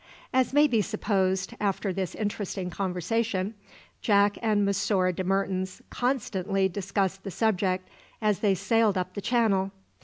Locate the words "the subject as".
7.23-8.39